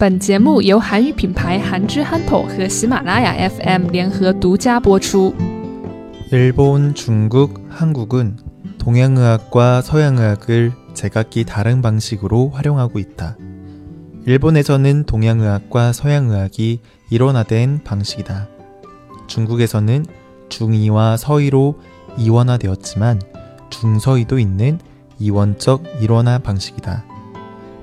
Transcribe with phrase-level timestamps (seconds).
[0.00, 5.34] 本节目由韩语品牌韩之憨头和喜马拉雅 FM 联合独家播出。
[6.32, 8.38] 일본, 중국, 한국은
[8.78, 13.36] 동양의학과 서양의학을 제각기 다른 방식으로 활용하고 있다.
[14.24, 16.80] 일본에서는 동양의학과 서양의학이
[17.10, 18.48] 일원화된 방식이다.
[19.26, 20.06] 중국에서는
[20.48, 21.78] 중의와 서의로
[22.16, 23.20] 이원화되었지만
[23.68, 24.78] 중서의도 있는
[25.18, 27.04] 이원적 일원화 방식이다.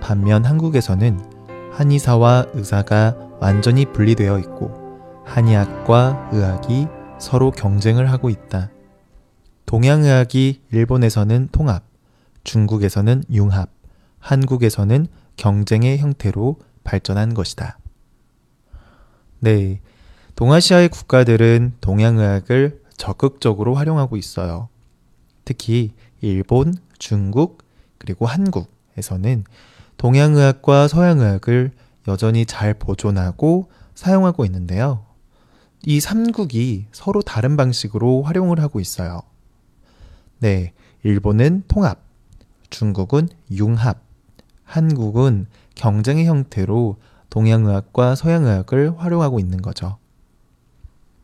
[0.00, 1.34] 반면 한국에서는
[1.79, 6.87] 한의사와 의사가 완전히 분리되어 있고 한의학과 의학이
[7.21, 8.69] 서로 경쟁을 하고 있다.
[9.65, 11.85] 동양의학이 일본에서는 통합,
[12.43, 13.69] 중국에서는 융합,
[14.19, 17.79] 한국에서는 경쟁의 형태로 발전한 것이다.
[19.39, 19.79] 네.
[20.35, 24.67] 동아시아의 국가들은 동양의학을 적극적으로 활용하고 있어요.
[25.45, 27.63] 특히 일본, 중국,
[27.99, 29.45] 그리고 한국에서는
[29.99, 31.71] 동양의학과 서양의학을
[32.07, 35.05] 여전히 잘 보존하고 사용하고 있는데요.
[35.85, 39.21] 이 3국이 서로 다른 방식으로 활용을 하고 있어요.
[40.39, 40.71] 네,
[41.03, 41.99] 일본은 통합,
[42.69, 43.99] 중국은 융합,
[44.63, 46.95] 한국은 경쟁의 형태로
[47.29, 49.97] 동양의학과 서양의학을 활용하고 있는 거죠.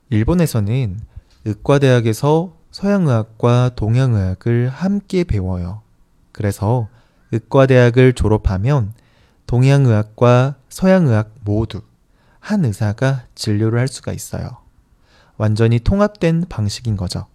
[0.09, 1.00] 일본에서는
[1.46, 5.81] 의과대학에서 서양의학과 동양의학을 함께 배워요.
[6.34, 6.90] 그래서
[7.31, 8.94] 의과대학을 졸업하면
[9.48, 11.81] 동양의학과 서양의학 모두
[12.40, 14.58] 한 의사가 진료를 할 수가 있어요.
[15.38, 17.28] 완전히 통합된 방식인 거죠.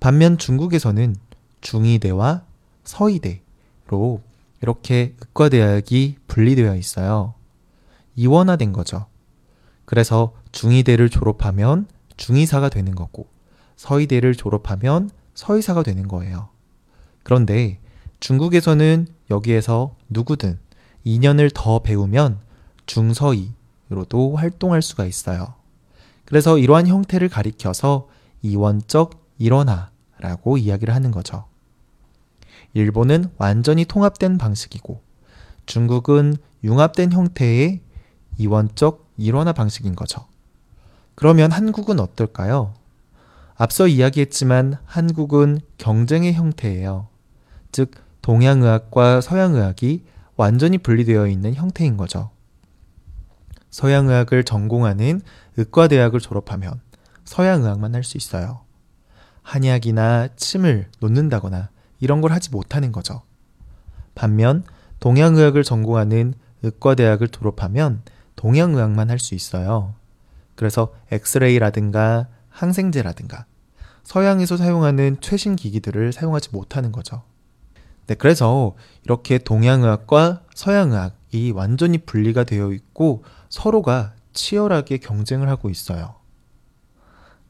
[0.00, 1.16] 반면 중국에서는
[1.60, 2.42] 중의대와
[2.84, 4.20] 서의대로
[4.60, 7.34] 이렇게 의과대학이 분리되어 있어요.
[8.16, 9.06] 이원화된 거죠.
[9.84, 13.26] 그래서 중의대를 졸업하면 중의사가 되는 거고,
[13.76, 16.48] 서의대를 졸업하면 서의사가 되는 거예요.
[17.22, 17.80] 그런데
[18.22, 20.56] 중국에서는 여기에서 누구든
[21.04, 22.38] 2년을 더 배우면
[22.86, 25.54] 중서의로도 활동할 수가 있어요.
[26.24, 28.08] 그래서 이러한 형태를 가리켜서
[28.42, 31.46] 이원적 일원화라고 이야기를 하는 거죠.
[32.74, 35.00] 일본은 완전히 통합된 방식이고
[35.66, 37.80] 중국은 융합된 형태의
[38.38, 40.26] 이원적 일원화 방식인 거죠.
[41.16, 42.72] 그러면 한국은 어떨까요?
[43.56, 47.08] 앞서 이야기했지만 한국은 경쟁의 형태예요.
[47.72, 47.90] 즉,
[48.22, 50.04] 동양의학과 서양의학이
[50.36, 52.30] 완전히 분리되어 있는 형태인 거죠.
[53.70, 55.20] 서양의학을 전공하는
[55.56, 56.80] 의과대학을 졸업하면
[57.24, 58.62] 서양의학만 할 수 있어요.
[59.42, 63.22] 한의학이나 침을 놓는다거나 이런 걸 하지 못하는 거죠.
[64.14, 64.64] 반면
[65.00, 68.02] 동양의학을 전공하는 의과대학을 졸업하면
[68.36, 69.94] 동양의학만 할 수 있어요.
[70.54, 73.46] 그래서 엑스레이라든가 항생제라든가
[74.04, 77.22] 서양에서 사용하는 최신 기기들을 사용하지 못하는 거죠.
[78.06, 78.74] 네, 그래서
[79.04, 86.14] 이렇게 동양의학과 서양의학이 완전히 분리가 되어 있고 서로가 치열하게 경쟁을 하고 있어요.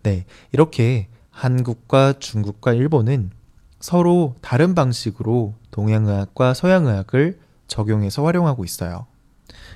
[0.03, 3.31] 네, 이렇게 한국과 중국과 일본은
[3.81, 9.07] 서로 다른 방식으로 동양의학과 서양의학을 적용해서 활용하고 있어요.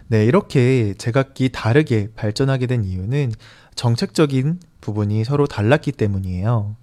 [0.08, 3.32] 네, 이렇게 제각기 다르게 발전하게 된 이유는
[3.74, 6.76] 정책적인 부분이 서로 달랐기 때문이에요.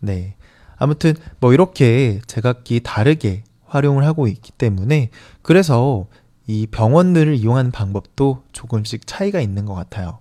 [0.00, 0.36] 네.
[0.76, 5.10] 아무튼 뭐 이렇게 제각기 다르게 활용을 하고 있기 때문에
[5.42, 6.06] 그래서
[6.46, 10.18] 이 병원들을 이용하는 방법도 조금씩 차이가 있는 것 같아요.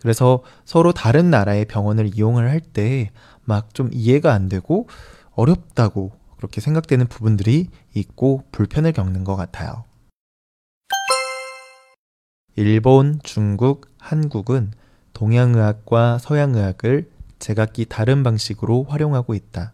[0.00, 3.10] 그래서 서로 다른 나라의 병원을 이용을 할 때
[3.46, 4.88] 막 좀 이해가 안 되고
[5.32, 9.84] 어렵다고 그렇게 생각되는 부분들이 있고 불편을 겪는 것 같아요.
[12.56, 14.72] 일본, 중국, 한국은
[15.12, 19.72] 동양의학과 서양의학을 제각기 다른 방식으로 활용하고 있다.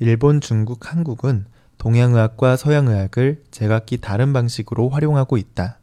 [0.00, 1.46] 일본, 중국, 한국은
[1.78, 5.80] 동양의학과 서양의학을 제각기 다른 방식으로 활용하고 있다.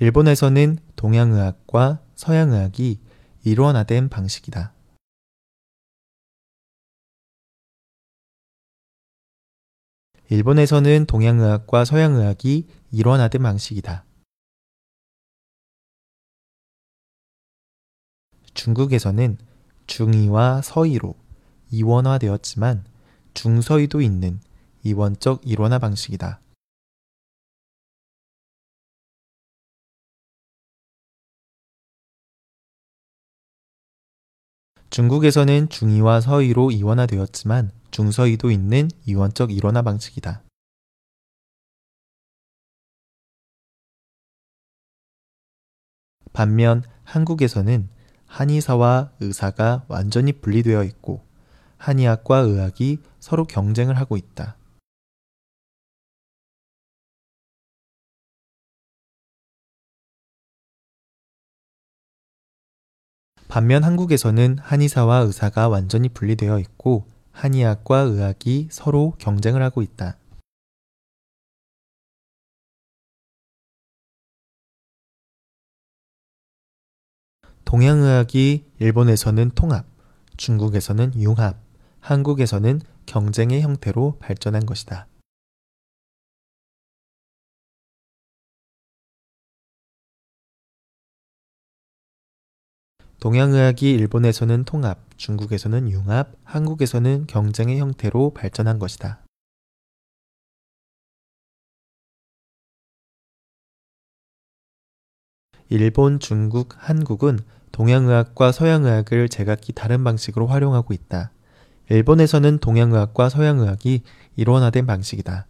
[0.00, 3.00] 일본에서는 동양의학과 서양의학이
[3.44, 4.72] 일원화된 방식이다.
[10.30, 14.04] 일본에서는 동양의학과 서양의학이 일원화된 방식이다.
[18.54, 19.36] 중국에서는
[19.86, 21.14] 중의와 서의로
[21.70, 22.84] 이원화되었지만
[23.34, 24.40] 중서의도 있는
[24.84, 26.40] 이원적 일원화 방식이다.
[34.90, 40.44] 중국에서는 중의와 서의로 이원화되었지만 중서의도 있는 이원적 일원화 방식이다.
[46.32, 47.88] 반면 한국에서는
[48.34, 51.24] 한의사와 의사가 완전히 분리되어 있고
[51.76, 54.56] 한의학과 의학이 서로 경쟁을 하고 있다.
[63.46, 70.16] 반면 한국에서는 한의사와 의사가 완전히 분리되어 있고 한의학과 의학이 서로 경쟁을 하고 있다.
[77.74, 79.84] 동양의학이 일본에서는 통합,
[80.36, 81.58] 중국에서는 융합,
[81.98, 85.08] 한국에서는 경쟁의 형태로 발전한 것이다.
[93.18, 99.24] 동양의학이 일본에서는 통합, 중국에서는 융합, 한국에서는 경쟁의 형태로 발전한 것이다.
[105.70, 107.40] 일본, 중국, 한국은
[107.74, 111.32] 동양의학과 서양의학을 제각기 다른 방식으로 활용하고 있다.
[111.90, 114.02] 일본에서는 동양의학과 서양의학이
[114.36, 115.46] 일원화된 방식이다.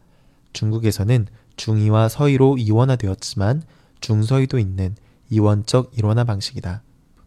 [0.55, 1.27] 중국에서는
[1.57, 3.63] 중의와 서의로 이원화되었지만
[4.01, 4.97] 중서의도 있는
[5.29, 6.83] 이원적 일원화 방식이다.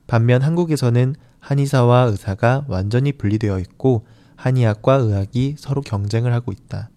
[0.07, 6.89] 반면 한국에서는 한의사와 의사가 완전히 분리되어 있고 한의학과 의학이 서로 경쟁을 하고 있다.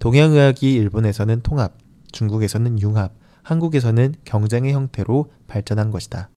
[0.00, 1.78] 동양의학이 일본에서는 통합,
[2.10, 3.14] 중국에서는 융합,
[3.44, 6.28] 한국에서는 경쟁의 형태로 발전한 것이다.